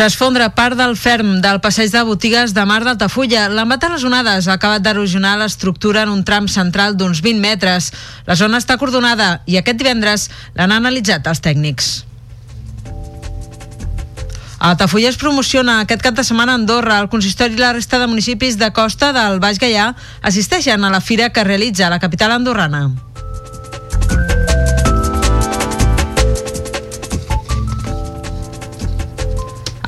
S'esfondra 0.00 0.46
part 0.56 0.78
del 0.80 0.94
ferm 0.96 1.42
del 1.44 1.58
passeig 1.60 1.90
de 1.92 2.00
botigues 2.08 2.54
de 2.56 2.62
Mar 2.64 2.78
d'Altafulla. 2.86 3.42
L'embat 3.52 3.82
de 3.82 3.90
les 3.92 4.04
onades 4.08 4.46
ha 4.48 4.54
acabat 4.56 4.80
d'erosionar 4.80 5.34
l'estructura 5.36 6.06
en 6.06 6.12
un 6.14 6.22
tram 6.24 6.46
central 6.48 6.96
d'uns 6.96 7.20
20 7.20 7.42
metres. 7.42 7.90
La 8.24 8.32
zona 8.32 8.56
està 8.62 8.78
acordonada 8.78 9.42
i 9.44 9.58
aquest 9.60 9.76
divendres 9.76 10.30
l'han 10.56 10.72
analitzat 10.72 11.28
els 11.28 11.44
tècnics. 11.44 11.90
Altafulla 14.70 15.12
es 15.12 15.20
promociona 15.20 15.82
aquest 15.82 16.00
cap 16.08 16.16
de 16.16 16.24
setmana 16.24 16.56
a 16.56 16.62
Andorra. 16.62 16.96
El 17.04 17.12
consistori 17.12 17.60
i 17.60 17.60
la 17.60 17.74
resta 17.76 18.00
de 18.00 18.08
municipis 18.08 18.56
de 18.56 18.72
costa 18.72 19.12
del 19.12 19.36
Baix 19.36 19.60
Gaià 19.60 19.92
assisteixen 20.22 20.80
a 20.80 20.94
la 20.96 21.04
fira 21.04 21.28
que 21.28 21.44
realitza 21.44 21.92
la 21.92 22.00
capital 22.00 22.32
andorrana. 22.40 23.09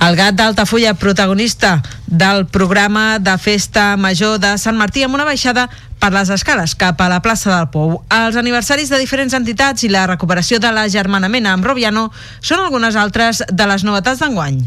El 0.03 0.17
gat 0.19 0.35
d'Altafulla, 0.35 0.95
protagonista 0.99 1.81
del 2.09 2.47
programa 2.47 3.21
de 3.21 3.37
festa 3.39 3.97
major 3.97 4.41
de 4.43 4.57
Sant 4.59 4.75
Martí 4.75 5.05
amb 5.07 5.15
una 5.15 5.27
baixada 5.29 5.69
per 6.03 6.11
les 6.11 6.33
escales 6.35 6.75
cap 6.75 6.99
a 6.99 7.07
la 7.13 7.21
plaça 7.23 7.53
del 7.53 7.69
Pou. 7.71 8.01
Els 8.11 8.35
aniversaris 8.41 8.91
de 8.91 8.99
diferents 8.99 9.37
entitats 9.39 9.87
i 9.87 9.93
la 9.93 10.09
recuperació 10.11 10.59
de 10.59 10.75
la 10.75 10.89
germanament 10.91 11.47
amb 11.47 11.71
Robiano 11.71 12.09
són 12.41 12.65
algunes 12.65 12.99
altres 12.99 13.45
de 13.47 13.71
les 13.71 13.87
novetats 13.87 14.19
d'enguany. 14.25 14.59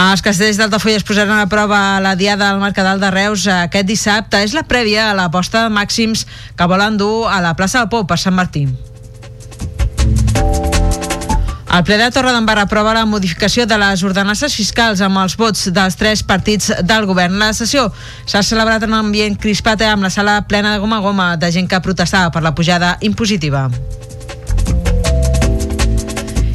Els 0.00 0.26
castells 0.26 0.58
d'Altafulla 0.58 0.98
es 0.98 1.06
posaran 1.06 1.38
a 1.38 1.46
prova 1.46 2.00
la 2.02 2.16
diada 2.18 2.50
al 2.50 2.58
Mercadal 2.58 2.98
de 2.98 3.14
Reus 3.14 3.46
aquest 3.46 3.86
dissabte. 3.86 4.42
És 4.42 4.56
la 4.56 4.66
prèvia 4.66 5.12
a 5.12 5.14
la 5.14 5.30
posta 5.30 5.68
de 5.68 5.74
màxims 5.78 6.26
que 6.58 6.66
volen 6.66 6.98
dur 6.98 7.28
a 7.30 7.38
la 7.44 7.54
plaça 7.54 7.78
del 7.78 7.92
Pou 7.92 8.08
per 8.08 8.18
Sant 8.18 8.34
Martí. 8.34 8.66
El 11.70 11.84
ple 11.86 11.96
de 12.00 12.10
Torredembarra 12.10 12.64
aprova 12.66 12.90
la 12.96 13.04
modificació 13.06 13.62
de 13.62 13.76
les 13.78 14.00
ordenances 14.02 14.56
fiscals 14.58 14.98
amb 15.06 15.20
els 15.22 15.36
vots 15.38 15.68
dels 15.70 15.94
tres 15.94 16.24
partits 16.26 16.72
del 16.82 17.06
govern. 17.06 17.38
La 17.38 17.52
sessió 17.54 17.84
s'ha 18.26 18.42
celebrat 18.42 18.82
en 18.82 18.90
un 18.90 18.98
ambient 19.04 19.38
crispat 19.38 19.84
amb 19.86 20.02
la 20.02 20.10
sala 20.10 20.40
plena 20.50 20.72
de 20.74 20.80
goma 20.82 20.98
a 20.98 21.04
goma 21.04 21.28
de 21.38 21.52
gent 21.54 21.70
que 21.70 21.80
protestava 21.80 22.32
per 22.34 22.42
la 22.42 22.56
pujada 22.58 22.96
impositiva. 23.06 23.68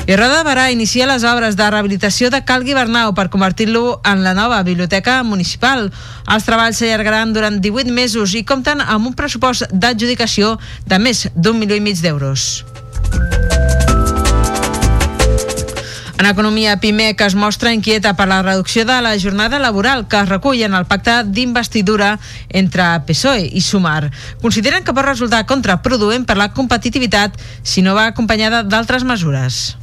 I 0.06 0.20
Roda 0.20 0.44
Barà 0.46 0.68
inicia 0.70 1.08
les 1.08 1.24
obres 1.24 1.56
de 1.56 1.72
rehabilitació 1.72 2.30
de 2.30 2.44
Cal 2.46 2.68
Guibernau 2.68 3.16
per 3.16 3.30
convertir-lo 3.32 4.02
en 4.06 4.22
la 4.22 4.36
nova 4.36 4.62
biblioteca 4.68 5.22
municipal. 5.24 5.88
Els 6.28 6.46
treballs 6.46 6.84
s'allargaran 6.84 7.32
durant 7.34 7.64
18 7.64 7.90
mesos 7.90 8.36
i 8.36 8.44
compten 8.44 8.84
amb 8.84 9.08
un 9.08 9.16
pressupost 9.16 9.72
d'adjudicació 9.72 10.58
de 10.86 11.00
més 11.00 11.30
d'un 11.34 11.58
milió 11.58 11.80
i 11.80 11.88
mig 11.88 12.04
d'euros. 12.04 12.66
En 16.26 16.32
economia, 16.32 16.80
PIMEC 16.82 17.22
es 17.22 17.36
mostra 17.38 17.70
inquieta 17.76 18.16
per 18.18 18.26
la 18.26 18.40
reducció 18.42 18.82
de 18.84 18.96
la 19.06 19.12
jornada 19.22 19.60
laboral 19.60 20.08
que 20.10 20.18
es 20.18 20.32
recull 20.32 20.64
en 20.66 20.74
el 20.74 20.88
pacte 20.90 21.20
d'investidura 21.22 22.16
entre 22.50 22.88
PSOE 23.06 23.46
i 23.46 23.62
Sumar. 23.62 24.10
Consideren 24.42 24.82
que 24.82 24.98
pot 24.98 25.06
resultar 25.06 25.46
contraproduent 25.46 26.26
per 26.26 26.42
la 26.42 26.50
competitivitat 26.58 27.38
si 27.62 27.86
no 27.86 27.94
va 27.94 28.10
acompanyada 28.10 28.66
d'altres 28.66 29.06
mesures. 29.06 29.76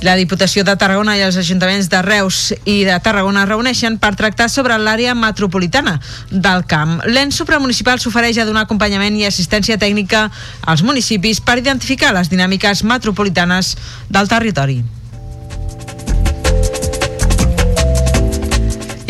La 0.00 0.14
Diputació 0.16 0.62
de 0.64 0.72
Tarragona 0.80 1.16
i 1.18 1.24
els 1.26 1.36
ajuntaments 1.36 1.90
de 1.92 2.00
Reus 2.02 2.54
i 2.64 2.78
de 2.88 2.94
Tarragona 3.04 3.44
reuneixen 3.48 3.98
per 4.00 4.14
tractar 4.16 4.48
sobre 4.48 4.78
l'àrea 4.80 5.12
metropolitana 5.14 5.98
del 6.30 6.64
camp. 6.64 7.02
L'ENS 7.04 7.42
supramunicipal 7.42 8.00
s'ofereix 8.00 8.40
a 8.40 8.46
donar 8.48 8.64
acompanyament 8.64 9.18
i 9.20 9.26
assistència 9.28 9.76
tècnica 9.80 10.28
als 10.64 10.84
municipis 10.86 11.42
per 11.44 11.58
identificar 11.60 12.14
les 12.16 12.32
dinàmiques 12.32 12.80
metropolitanes 12.84 13.76
del 14.08 14.32
territori. 14.32 14.80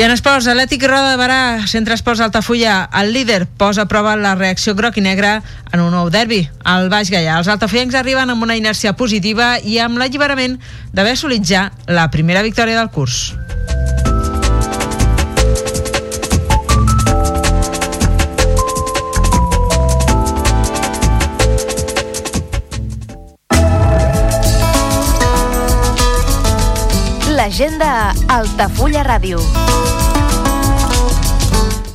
I 0.01 0.03
en 0.03 0.15
esports, 0.15 0.47
Atlètic 0.49 0.81
Roda 0.89 1.11
de 1.13 1.17
Barà, 1.21 1.67
Centre 1.69 1.93
Esports 1.93 2.23
Altafulla, 2.25 2.89
el 3.03 3.11
líder 3.13 3.45
posa 3.61 3.83
a 3.85 3.89
prova 3.89 4.15
la 4.17 4.31
reacció 4.33 4.73
groc 4.73 4.97
i 4.97 5.03
negra 5.05 5.43
en 5.75 5.83
un 5.85 5.93
nou 5.93 6.09
derbi, 6.09 6.39
al 6.65 6.89
Baix 6.89 7.11
Gaià. 7.13 7.35
Els 7.37 7.51
altafullencs 7.53 7.99
arriben 8.01 8.33
amb 8.33 8.41
una 8.41 8.57
inèrcia 8.57 8.95
positiva 8.97 9.59
i 9.61 9.77
amb 9.77 10.01
l'alliberament 10.01 10.57
d'haver 10.97 11.13
assolit 11.19 11.45
ja 11.45 11.67
la 11.85 12.09
primera 12.09 12.41
victòria 12.41 12.81
del 12.81 12.89
curs. 12.89 13.35
L'agenda 27.37 28.15
Altafulla 28.41 29.05
Ràdio. 29.05 29.70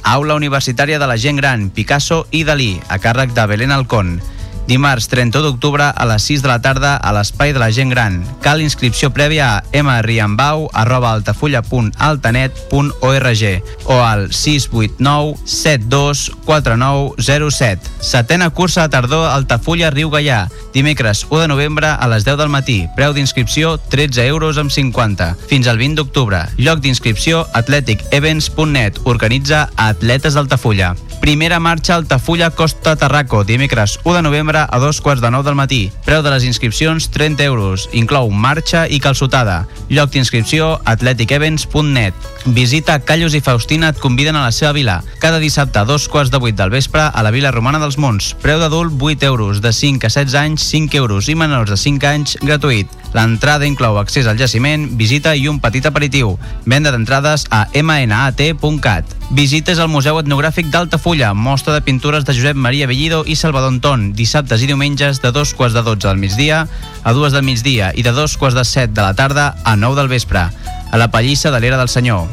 Aula 0.06 0.36
Universitària 0.38 1.00
de 1.02 1.08
la 1.10 1.18
Gent 1.18 1.42
Gran, 1.42 1.72
Picasso 1.74 2.28
i 2.30 2.44
Dalí, 2.46 2.76
a 2.94 3.00
càrrec 3.02 3.34
de 3.34 3.48
Belén 3.50 3.74
Alcón. 3.74 4.20
Dimarts 4.68 5.08
31 5.12 5.44
d'octubre 5.46 5.86
a 5.86 6.06
les 6.09 6.24
6 6.26 6.42
de 6.42 6.50
la 6.50 6.58
tarda 6.62 6.96
a 6.98 7.12
l'Espai 7.14 7.53
de 7.53 7.59
la 7.62 7.72
Gent 7.72 7.90
Gran. 7.94 8.26
Cal 8.42 8.62
inscripció 8.62 9.12
prèvia 9.14 9.62
a 9.62 9.84
mriambau 9.86 10.70
arroba 10.74 11.12
altafulla.altanet.org 11.14 13.44
o 13.86 14.02
al 14.02 14.34
689 14.34 15.38
724907. 15.46 17.80
Setena 18.02 18.50
cursa 18.50 18.81
de 18.84 18.90
tardor 18.90 19.30
Altafulla 19.30 19.90
Riu 19.94 20.09
Gaià. 20.09 20.50
Dimecres 20.74 21.28
1 21.30 21.42
de 21.42 21.47
novembre 21.47 21.88
a 21.88 22.08
les 22.09 22.26
10 22.26 22.38
del 22.42 22.50
matí. 22.50 22.90
Preu 22.96 23.14
d'inscripció 23.14 23.78
13 23.78 24.26
euros 24.26 24.58
amb 24.58 24.72
50. 24.72 25.36
Fins 25.47 25.68
al 25.68 25.78
20 25.78 25.96
d'octubre. 26.02 26.47
Lloc 26.58 26.80
d'inscripció 26.82 27.47
atleticevents.net. 27.53 28.97
Organitza 29.06 29.70
Atletes 29.78 30.34
d'Altafulla. 30.34 30.96
Primera 31.22 31.59
marxa 31.59 31.96
Altafulla 31.96 32.50
Costa 32.50 32.96
Tarraco. 32.96 33.44
Dimecres 33.44 34.00
1 34.03 34.16
de 34.16 34.22
novembre 34.22 34.55
a 34.64 34.80
dos 34.80 35.02
quarts 35.04 35.20
de 35.20 35.30
nou 35.34 35.44
del 35.44 35.58
matí. 35.60 35.92
Preu 36.08 36.24
de 36.24 36.32
les 36.32 36.46
inscripcions 36.48 37.10
30 37.12 37.44
euros. 37.44 37.90
Inclou 37.92 38.32
marxa 38.32 38.86
i 38.88 39.02
calçotada. 39.04 39.66
Lloc 39.92 40.14
d'inscripció 40.16 40.80
atleticevents.net. 40.88 42.30
Visita 42.56 43.00
Callos 43.04 43.36
i 43.36 43.44
Faustina 43.44 43.92
et 43.92 44.00
conviden 44.00 44.40
a 44.40 44.46
la 44.48 44.54
seva 44.56 44.72
vila. 44.78 45.02
Cada 45.20 45.42
dissabte 45.44 45.82
a 45.82 45.86
dos 45.86 46.08
quarts 46.08 46.32
de 46.32 46.40
vuit 46.40 46.56
del 46.56 46.72
vespre 46.72 47.10
a 47.12 47.24
la 47.26 47.34
Vila 47.36 47.52
Romana 47.52 47.82
dels 47.84 48.00
Monts. 48.00 48.32
Preu 48.42 48.62
d'adult 48.64 48.96
8 48.96 49.28
euros. 49.28 49.60
De 49.62 49.74
5 49.74 50.08
a 50.08 50.14
16 50.14 50.40
anys 50.40 50.70
5 50.72 50.96
euros 50.96 51.28
i 51.28 51.36
menors 51.36 51.70
de 51.70 51.78
5 51.78 52.08
anys 52.16 52.38
gratuït. 52.42 52.88
L'entrada 53.16 53.64
inclou 53.64 53.96
accés 53.96 54.28
al 54.28 54.36
jaciment, 54.36 54.90
visita 55.00 55.32
i 55.40 55.47
un 55.47 55.62
petit 55.64 55.85
aperitiu. 55.88 56.34
Venda 56.67 56.91
d'entrades 56.91 57.46
a 57.50 57.64
mnat.cat. 57.72 59.14
Visites 59.32 59.79
al 59.79 59.90
Museu 59.90 60.20
Etnogràfic 60.20 60.67
d'Altafulla, 60.73 61.32
mostra 61.34 61.73
de 61.73 61.82
pintures 61.85 62.28
de 62.28 62.35
Josep 62.35 62.59
Maria 62.59 62.90
Bellido 62.91 63.23
i 63.26 63.38
Salvador 63.40 63.72
Anton, 63.72 64.12
dissabtes 64.14 64.62
i 64.62 64.67
diumenges 64.67 65.23
de 65.23 65.32
dos 65.32 65.56
quarts 65.56 65.73
de 65.73 65.85
12 65.88 66.12
al 66.12 66.20
migdia 66.20 66.66
a 67.03 67.14
dues 67.14 67.32
del 67.32 67.47
migdia 67.47 67.94
i 67.96 68.03
de 68.03 68.12
dos 68.12 68.35
quarts 68.38 68.58
de 68.58 68.66
7 68.67 68.91
de 68.94 69.02
la 69.02 69.16
tarda 69.16 69.56
a 69.64 69.78
9 69.79 69.96
del 70.02 70.12
vespre, 70.12 70.50
a 70.91 70.97
la 71.00 71.09
Pallissa 71.09 71.52
de 71.56 71.64
l'Era 71.64 71.79
del 71.79 71.90
Senyor. 71.90 72.28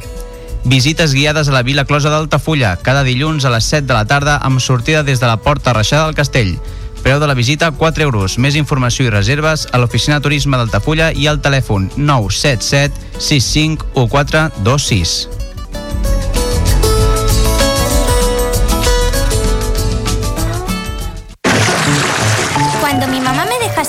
Visites 0.64 1.14
guiades 1.14 1.49
a 1.49 1.52
la 1.52 1.62
Vila 1.62 1.84
Closa 1.84 2.11
d'Altafulla, 2.11 2.76
cada 2.82 3.02
dilluns 3.02 3.44
a 3.44 3.50
les 3.50 3.67
7 3.70 3.87
de 3.87 3.94
la 3.94 4.06
tarda 4.06 4.37
amb 4.43 4.61
sortida 4.61 5.02
des 5.02 5.20
de 5.20 5.26
la 5.26 5.38
Porta 5.38 5.75
Reixada 5.75 6.06
del 6.06 6.19
Castell. 6.19 6.56
Preu 7.02 7.19
de 7.19 7.26
la 7.26 7.34
visita 7.34 7.70
4 7.70 8.02
euros. 8.04 8.38
Més 8.38 8.54
informació 8.56 9.06
i 9.06 9.10
reserves 9.10 9.66
a 9.72 9.78
l'oficina 9.82 10.19
de 10.19 10.25
turisme 10.28 10.56
d'Altafulla 10.56 11.10
i 11.12 11.26
al 11.26 11.43
telèfon 11.43 11.90
977 11.96 13.19
65 13.19 13.90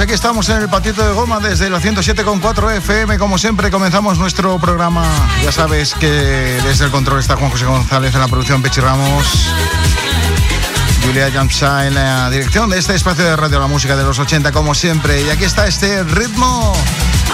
Aquí 0.00 0.12
estamos 0.12 0.48
en 0.48 0.58
el 0.58 0.68
patito 0.68 1.04
de 1.04 1.12
goma 1.12 1.40
desde 1.40 1.68
la 1.70 1.80
107.4 1.80 2.76
FM. 2.76 3.18
Como 3.18 3.38
siempre, 3.38 3.70
comenzamos 3.70 4.18
nuestro 4.18 4.58
programa. 4.58 5.04
Ya 5.42 5.50
sabes 5.50 5.94
que 5.94 6.08
desde 6.08 6.84
el 6.84 6.90
control 6.90 7.18
está 7.18 7.36
Juan 7.36 7.50
José 7.50 7.64
González 7.64 8.14
en 8.14 8.20
la 8.20 8.28
producción 8.28 8.62
Pechi 8.62 8.80
Ramos. 8.80 9.48
Julia 11.04 11.30
Jamsa 11.32 11.86
en 11.86 11.94
la 11.94 12.30
dirección 12.30 12.70
de 12.70 12.78
este 12.78 12.94
espacio 12.94 13.24
de 13.24 13.34
radio, 13.34 13.58
la 13.58 13.66
música 13.66 13.96
de 13.96 14.04
los 14.04 14.18
80, 14.18 14.52
como 14.52 14.74
siempre. 14.74 15.22
Y 15.22 15.30
aquí 15.30 15.44
está 15.44 15.66
este 15.66 16.04
ritmo, 16.04 16.72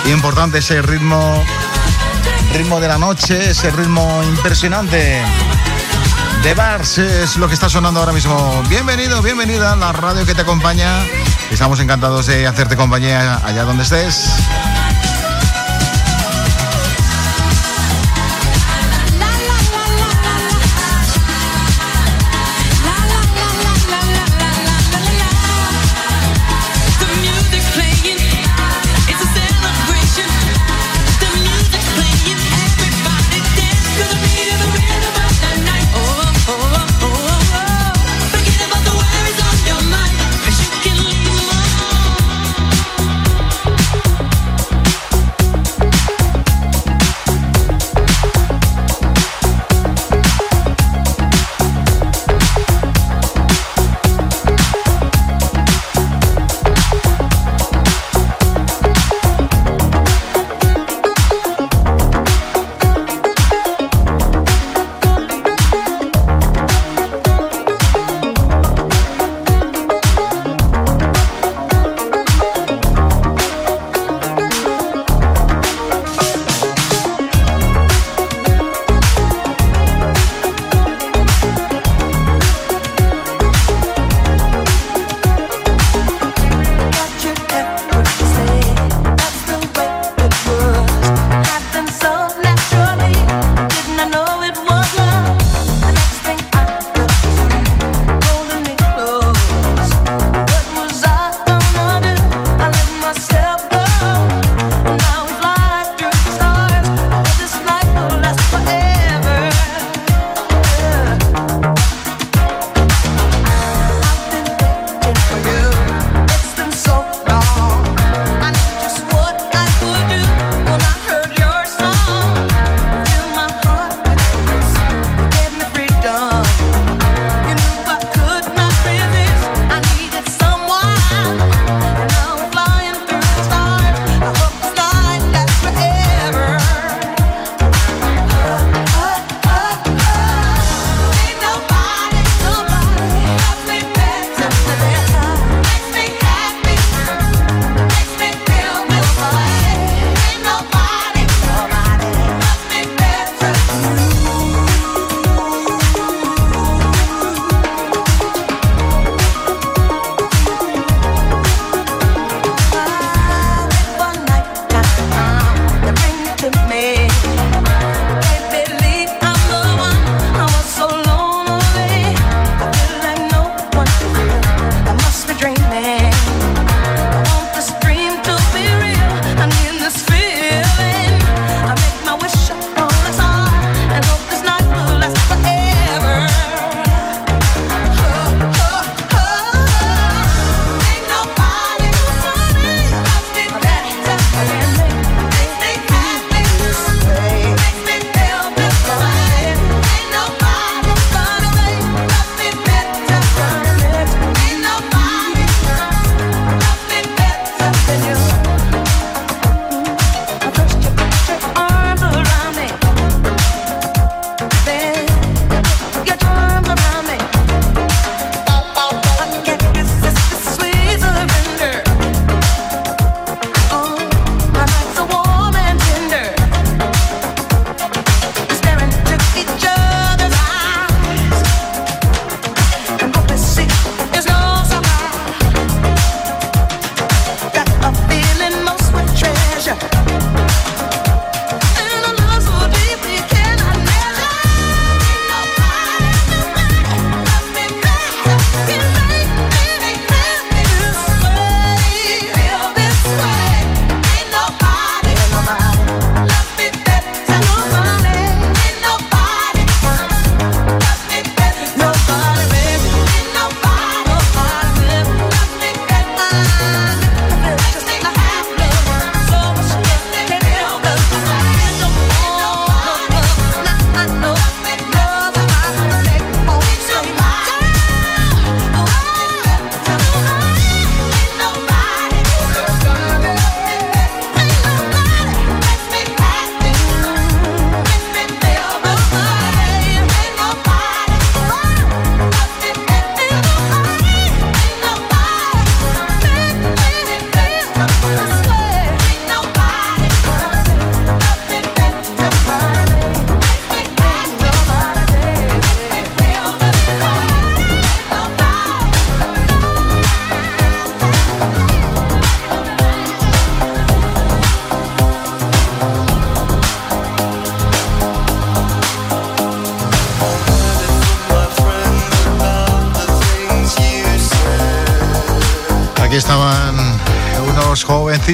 importante 0.07 0.59
ese 0.59 0.81
ritmo, 0.81 1.45
ritmo 2.55 2.81
de 2.81 2.89
la 2.89 2.99
noche, 2.99 3.51
ese 3.51 3.71
ritmo 3.73 4.23
impresionante 4.23 5.23
de 6.45 6.53
Bars, 6.53 6.99
es 6.99 7.37
lo 7.39 7.49
que 7.49 7.55
está 7.55 7.71
sonando 7.71 8.01
ahora 8.01 8.13
mismo. 8.13 8.63
Bienvenido, 8.69 9.23
bienvenida 9.23 9.73
a 9.73 9.77
la 9.77 9.93
radio 9.93 10.27
que 10.27 10.35
te 10.35 10.43
acompaña 10.43 11.03
Estamos 11.51 11.81
encantados 11.81 12.27
de 12.27 12.47
hacerte 12.47 12.77
compañía 12.77 13.41
allá 13.43 13.65
donde 13.65 13.85
estés. 13.85 14.29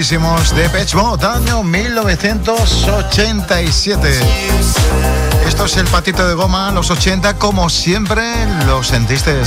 Jovencísimos 0.01 0.55
de 0.55 0.71
Mode, 0.95 1.27
año 1.27 1.63
1987. 1.63 4.21
Esto 5.47 5.67
es 5.67 5.77
el 5.77 5.87
patito 5.89 6.27
de 6.27 6.33
goma, 6.33 6.71
los 6.71 6.91
80, 6.91 7.37
como 7.37 7.69
siempre 7.69 8.25
lo 8.67 8.83
sentiste. 8.83 9.43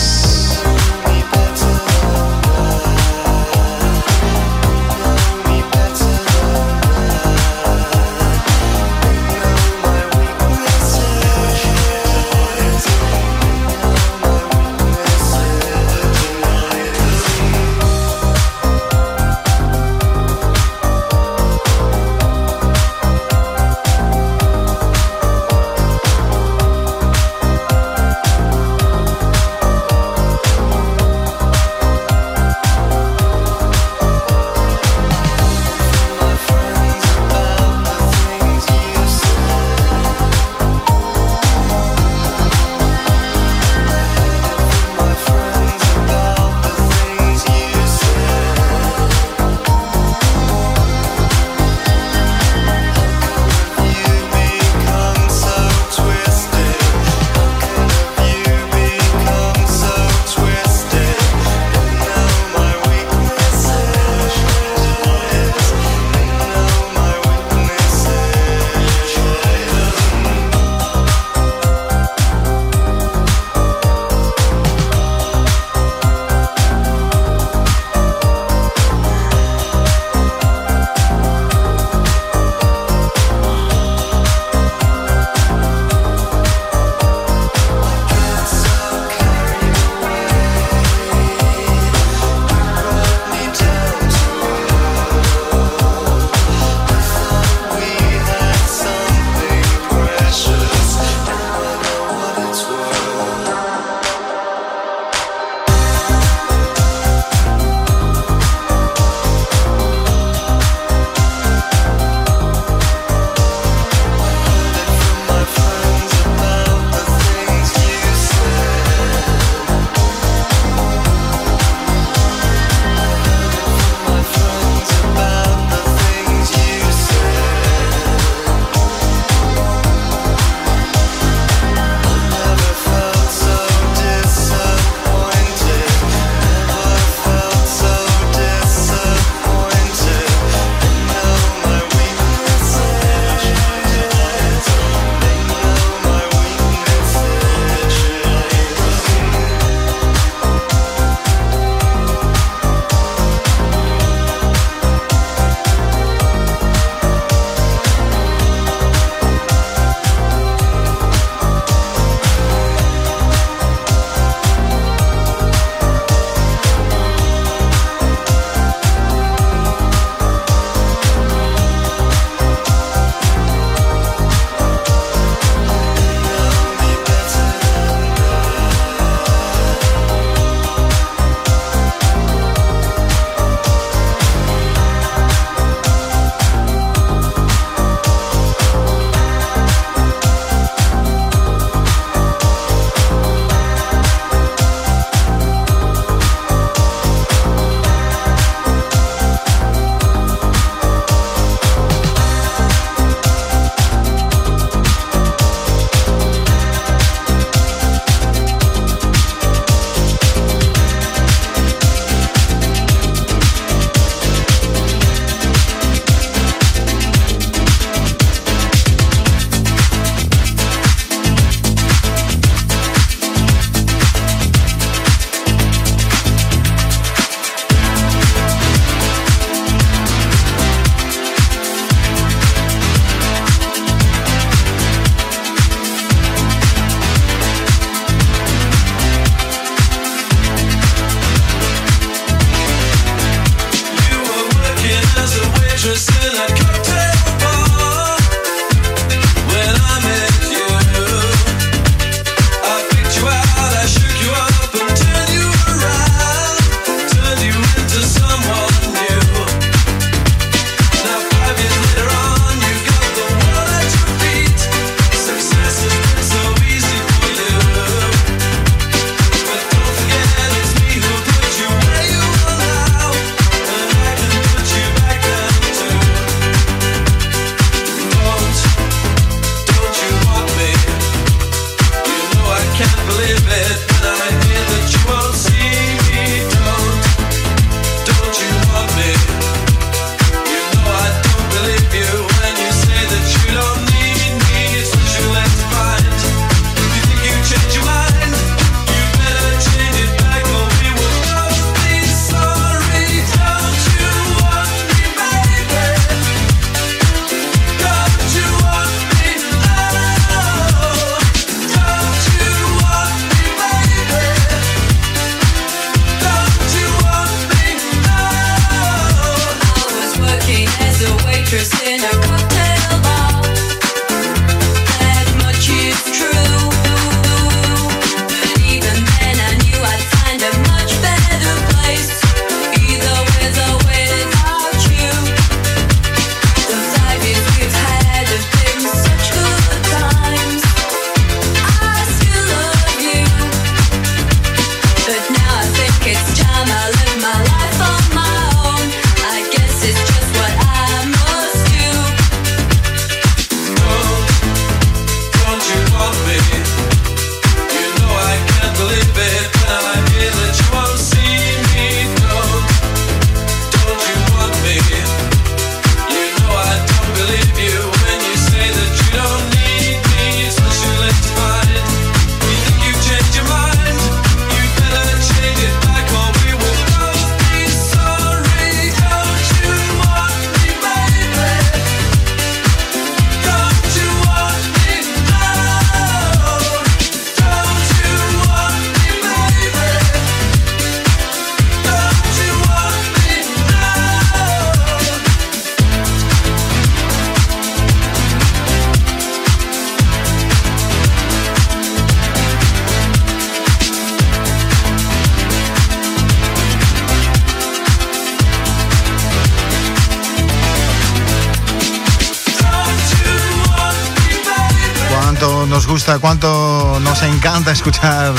Gusta, 416.14 416.20
cuánto 416.20 417.00
nos 417.02 417.22
encanta 417.24 417.72
escuchar 417.72 418.34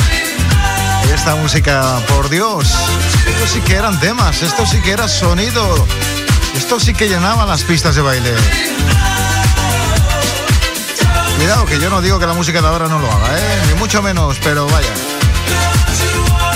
esta 1.12 1.34
música. 1.37 1.98
Por 2.08 2.28
Dios, 2.28 2.66
esto 3.26 3.46
sí 3.46 3.60
que 3.60 3.74
eran 3.74 3.98
temas, 4.00 4.42
esto 4.42 4.66
sí 4.66 4.80
que 4.80 4.92
era 4.92 5.08
sonido, 5.08 5.87
esto 6.54 6.78
sí 6.78 6.92
que 6.92 7.08
llenaba 7.08 7.46
las 7.46 7.62
pistas 7.62 7.94
de 7.94 8.02
baile. 8.02 8.32
Cuidado, 11.37 11.66
que 11.66 11.80
yo 11.80 11.90
no 11.90 12.00
digo 12.00 12.18
que 12.18 12.26
la 12.26 12.34
música 12.34 12.60
de 12.60 12.68
ahora 12.68 12.88
no 12.88 12.98
lo 12.98 13.10
haga, 13.10 13.38
¿eh? 13.38 13.62
ni 13.68 13.74
mucho 13.74 14.02
menos, 14.02 14.38
pero 14.42 14.66
vaya. 14.66 14.92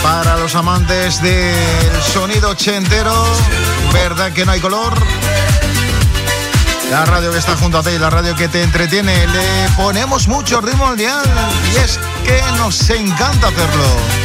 Para 0.03 0.37
los 0.37 0.55
amantes 0.55 1.21
del 1.23 2.03
sonido 2.13 2.51
ochentero, 2.51 3.15
¿verdad 3.93 4.33
que 4.33 4.45
no 4.45 4.53
hay 4.53 4.61
color? 4.61 4.95
La 6.91 7.05
radio 7.05 7.31
que 7.31 7.39
está 7.39 7.55
junto 7.57 7.79
a 7.79 7.83
ti, 7.83 7.99
la 7.99 8.09
radio 8.09 8.35
que 8.35 8.49
te 8.49 8.63
entretiene, 8.63 9.27
le 9.27 9.69
ponemos 9.77 10.27
mucho 10.27 10.61
ritmo 10.61 10.87
al 10.87 10.97
dial 10.97 11.23
y 11.73 11.77
es 11.77 11.99
que 12.25 12.41
nos 12.57 12.89
encanta 12.91 13.49
hacerlo. 13.49 14.18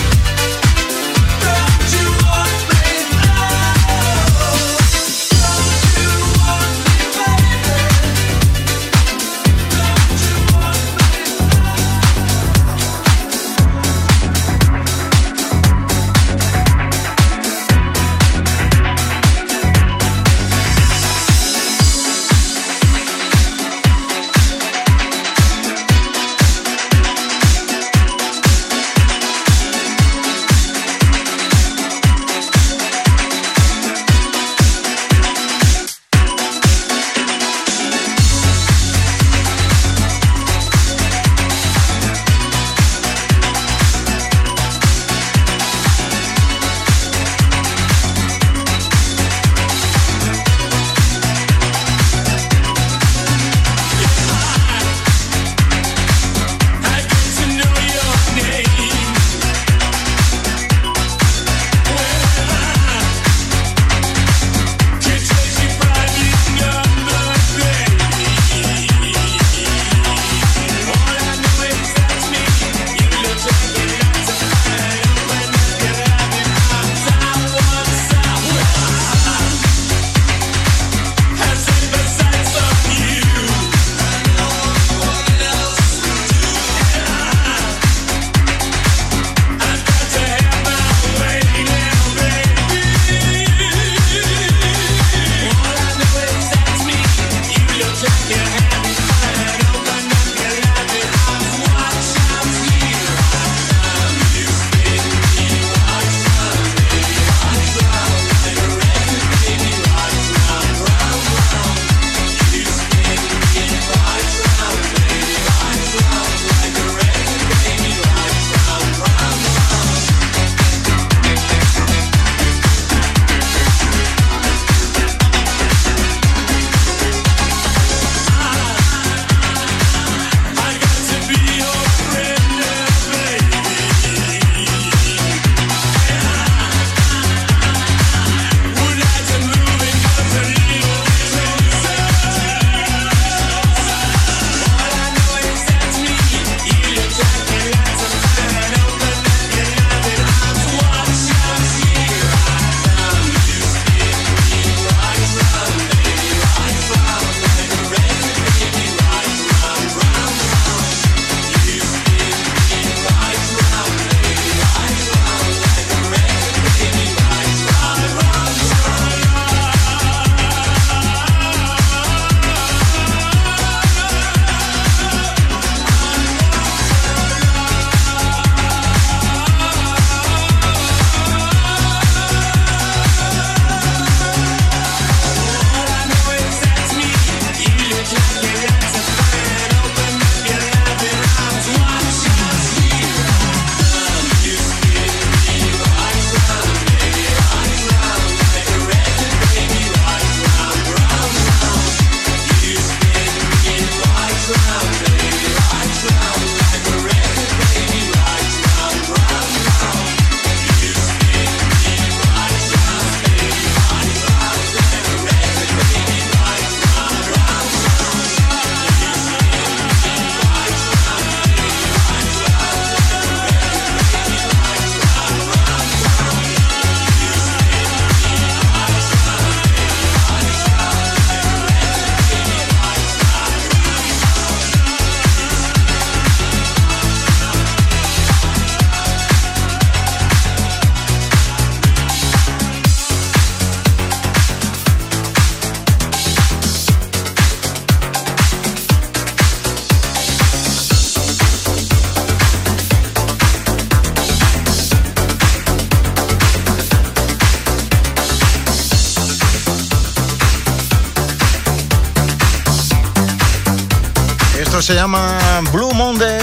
Se 264.84 264.96
llama 264.96 265.62
Blue 265.72 265.94
Monday 265.94 266.42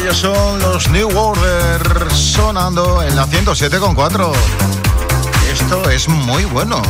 Ellos 0.00 0.16
son 0.16 0.58
los 0.58 0.88
New 0.90 1.08
Order 1.16 2.12
sonando 2.12 3.04
en 3.04 3.14
la 3.14 3.24
107.4. 3.24 4.32
Esto 5.52 5.88
es 5.88 6.08
muy 6.08 6.44
bueno. 6.46 6.82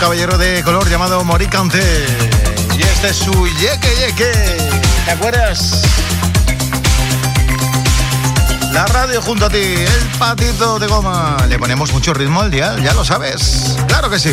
Caballero 0.00 0.38
de 0.38 0.62
color 0.62 0.88
llamado 0.88 1.22
Moricante. 1.24 1.78
Y 2.78 2.82
este 2.82 3.10
es 3.10 3.16
su 3.18 3.46
Yeque 3.46 3.94
Yeque. 3.96 4.32
¿Te 5.04 5.10
acuerdas? 5.10 5.82
La 8.72 8.86
radio 8.86 9.20
junto 9.20 9.44
a 9.44 9.50
ti, 9.50 9.58
el 9.58 10.18
patito 10.18 10.78
de 10.78 10.86
goma. 10.86 11.36
Le 11.48 11.58
ponemos 11.58 11.92
mucho 11.92 12.14
ritmo 12.14 12.40
al 12.40 12.50
día, 12.50 12.76
ya 12.82 12.94
lo 12.94 13.04
sabes. 13.04 13.76
Claro 13.88 14.08
que 14.08 14.18
sí. 14.18 14.32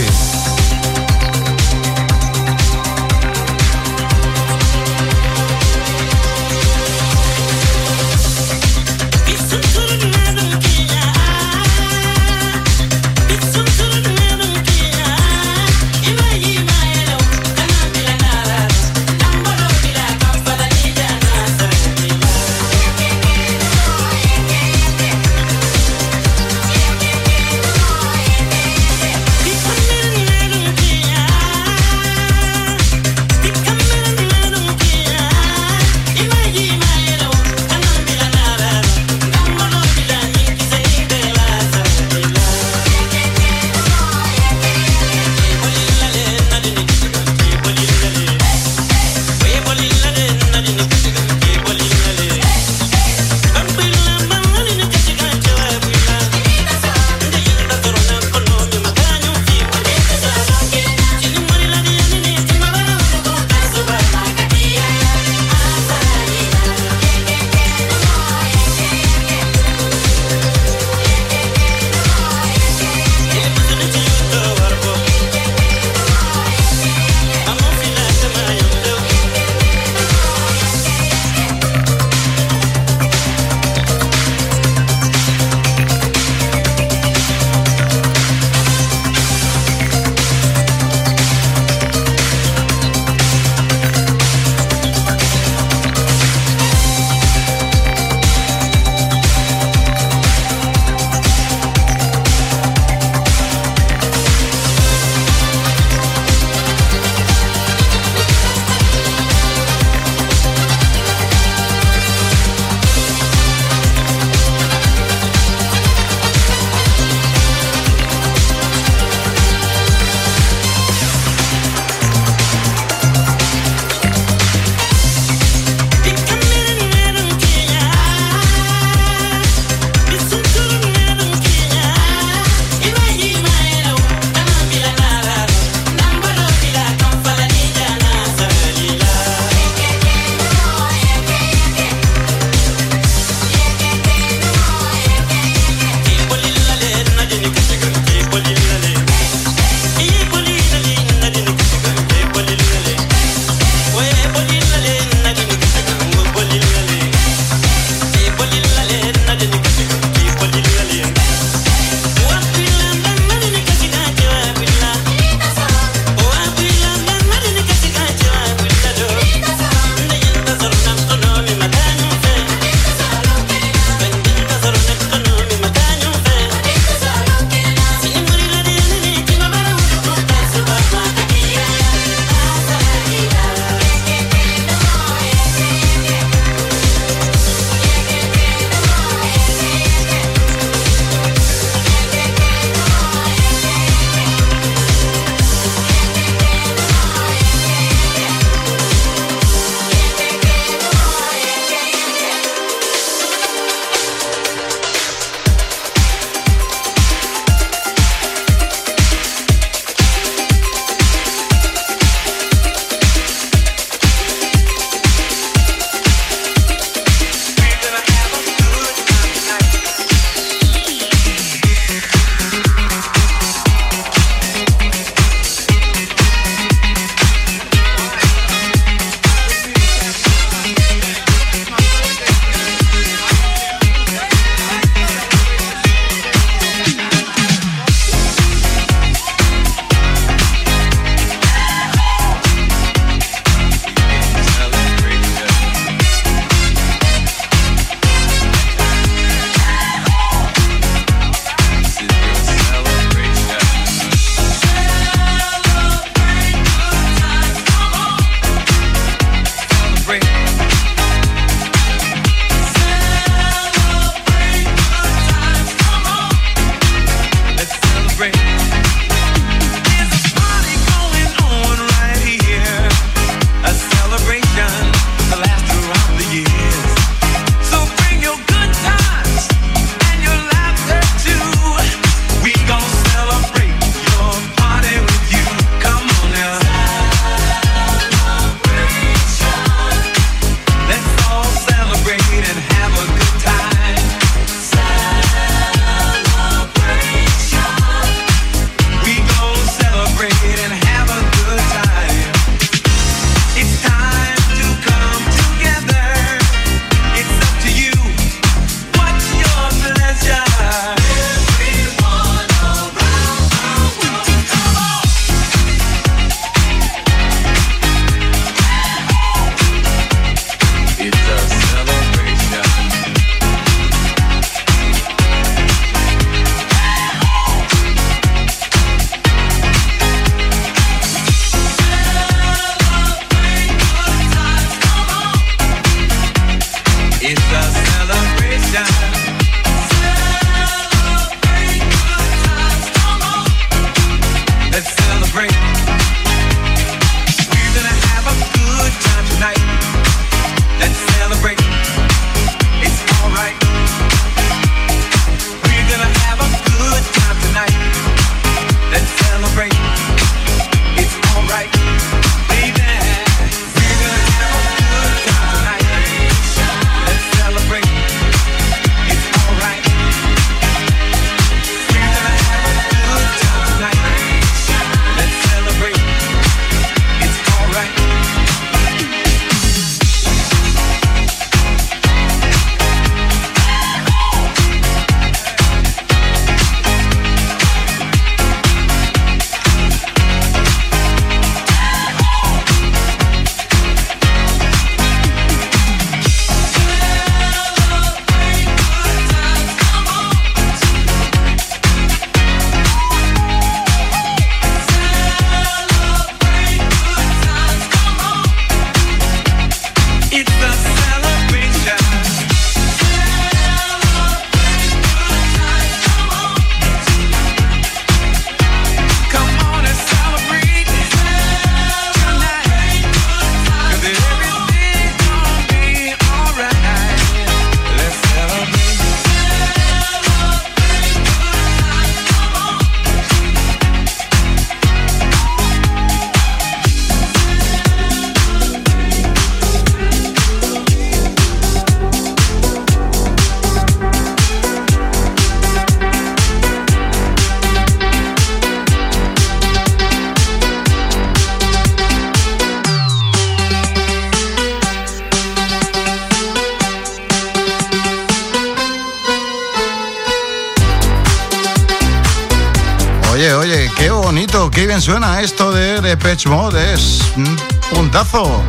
Suena 465.08 465.39
esto 465.39 465.72
de 465.72 466.01
Depeche 466.01 466.49
Mode, 466.49 466.93
es 466.93 467.22
un 467.38 467.58
puntazo. 467.91 468.62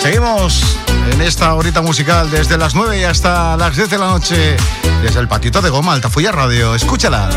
Seguimos 0.00 0.78
en 1.12 1.20
esta 1.20 1.52
horita 1.52 1.82
musical 1.82 2.30
desde 2.30 2.56
las 2.56 2.74
9 2.74 3.00
y 3.00 3.04
hasta 3.04 3.54
las 3.58 3.76
10 3.76 3.90
de 3.90 3.98
la 3.98 4.06
noche, 4.06 4.56
desde 5.02 5.20
el 5.20 5.28
patito 5.28 5.60
de 5.60 5.68
goma, 5.68 5.92
Altafulla 5.92 6.32
Radio. 6.32 6.74
Escúchala. 6.74 7.28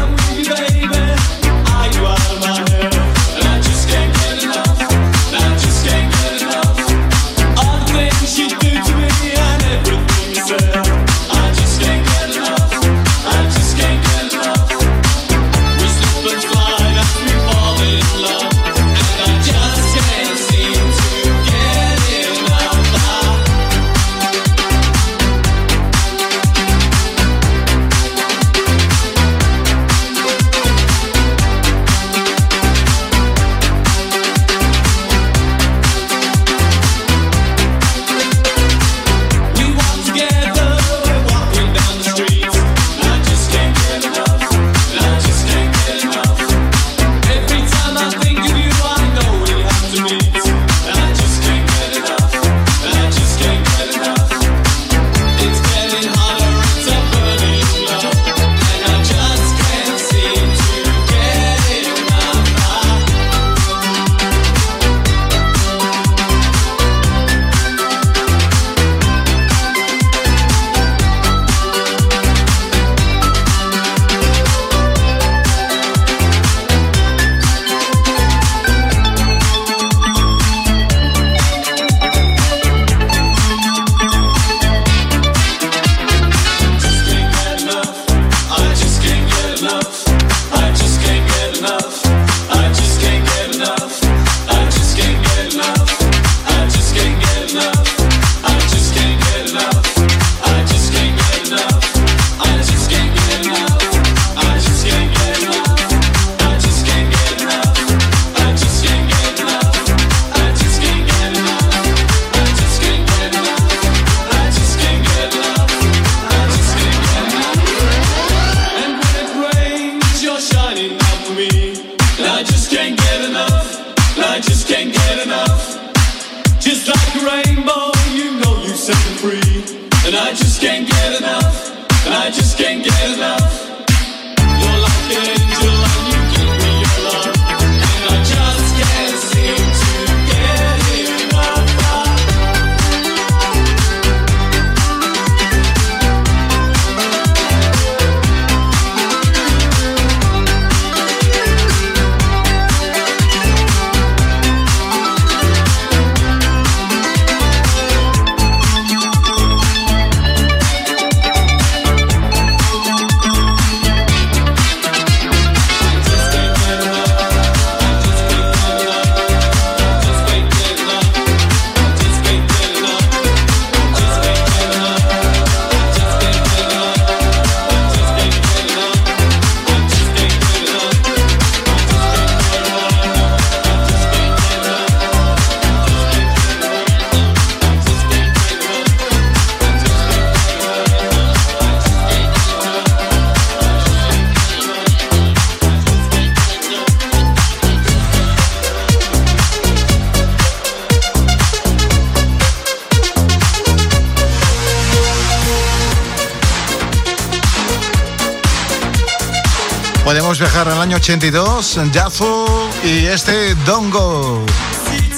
Viajar 210.40 210.68
al 210.68 210.82
año 210.82 210.98
82, 210.98 211.80
Yazu 211.94 212.46
y 212.84 213.06
este 213.06 213.56
Dongo. 213.66 214.46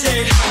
Mountain 0.07 0.46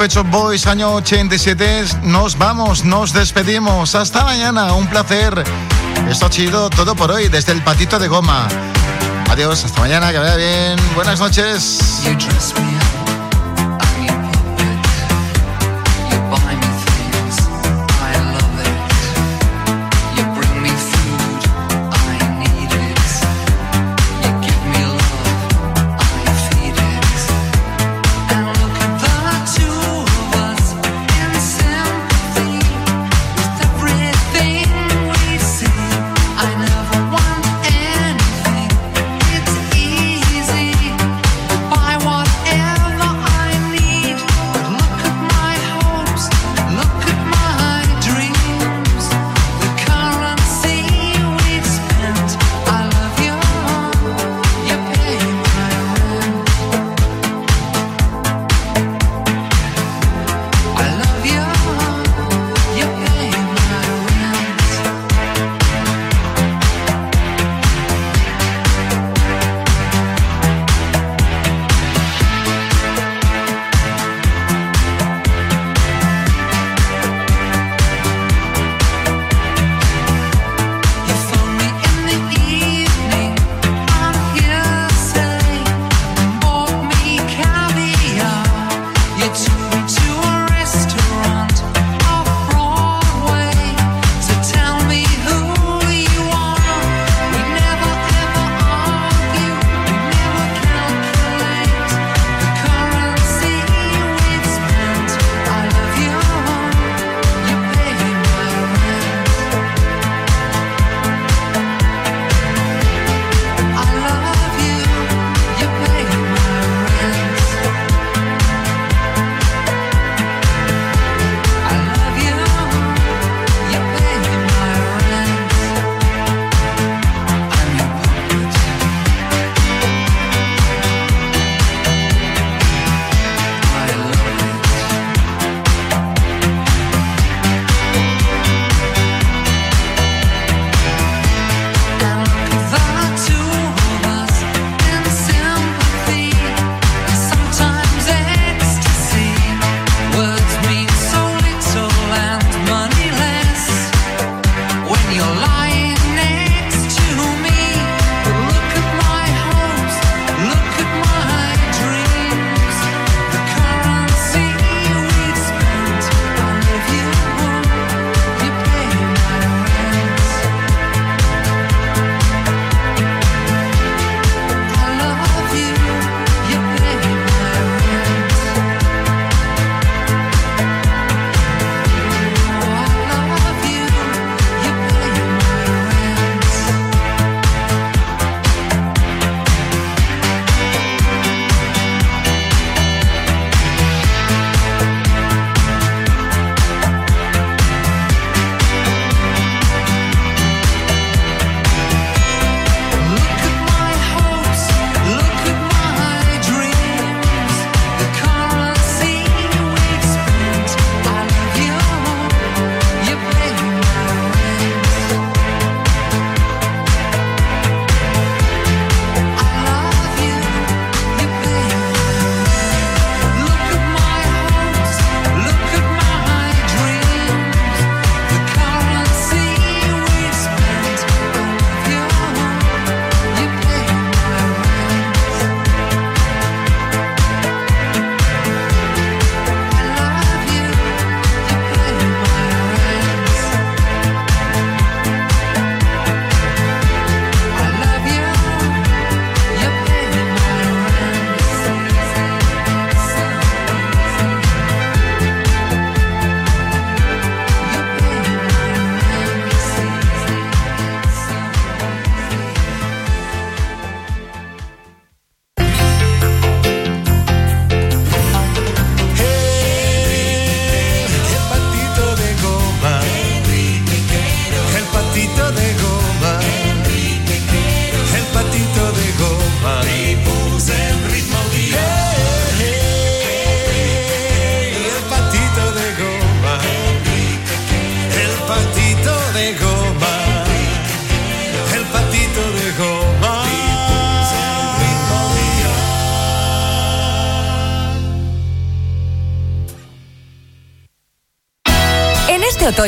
Pet 0.00 0.14
Boys, 0.30 0.66
año 0.66 0.94
87. 0.94 1.84
Nos 2.04 2.38
vamos, 2.38 2.86
nos 2.86 3.12
despedimos. 3.12 3.94
Hasta 3.94 4.24
mañana, 4.24 4.72
un 4.72 4.86
placer. 4.86 5.44
Esto 6.08 6.24
ha 6.24 6.32
sido 6.32 6.70
todo 6.70 6.94
por 6.96 7.10
hoy 7.10 7.28
desde 7.28 7.52
el 7.52 7.62
patito 7.62 7.98
de 7.98 8.08
goma. 8.08 8.48
Adiós, 9.28 9.62
hasta 9.62 9.78
mañana, 9.78 10.10
que 10.10 10.18
vaya 10.18 10.36
bien. 10.36 10.78
Buenas 10.94 11.20
noches. 11.20 12.00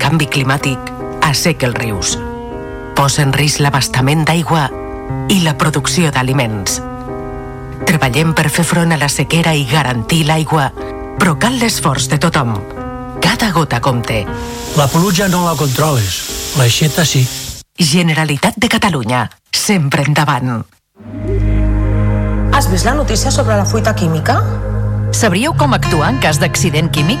Canvi 0.00 0.26
climàtic 0.32 0.90
asseca 1.20 1.68
els 1.68 1.76
rius, 1.76 2.14
posa 2.96 3.20
en 3.26 3.34
risc 3.36 3.60
l'abastament 3.60 4.24
d'aigua 4.24 4.62
i 5.28 5.42
la 5.44 5.52
producció 5.60 6.08
d'aliments. 6.14 6.78
Treballem 7.84 8.32
per 8.36 8.48
fer 8.48 8.64
front 8.64 8.94
a 8.94 8.98
la 9.00 9.10
sequera 9.12 9.52
i 9.52 9.66
garantir 9.68 10.22
l'aigua, 10.28 10.70
però 11.20 11.36
cal 11.40 11.58
l'esforç 11.60 12.08
de 12.08 12.18
tothom. 12.22 12.54
Cada 13.20 13.50
gota 13.52 13.80
compte. 13.84 14.24
La 14.80 14.88
pluja 14.88 15.28
no 15.28 15.44
la 15.44 15.52
controles, 15.58 16.16
l'aixeta 16.56 17.04
sí. 17.04 17.26
Generalitat 17.76 18.56
de 18.56 18.72
Catalunya, 18.72 19.26
sempre 19.52 20.06
endavant. 20.08 20.64
Has 22.56 22.70
vist 22.72 22.88
la 22.88 22.96
notícia 22.96 23.30
sobre 23.30 23.56
la 23.56 23.68
fuita 23.68 23.94
química? 23.94 24.40
Sabríeu 25.12 25.52
com 25.58 25.76
actuar 25.76 26.14
en 26.14 26.20
cas 26.24 26.40
d'accident 26.40 26.88
químic? 26.92 27.20